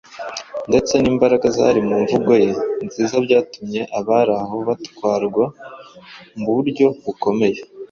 [0.69, 2.51] ndetse n’imbaraga zari mu mvugo ye
[2.85, 5.45] nziza byatumye abari aho batwarwa
[6.39, 7.57] mu buryo bukomeye.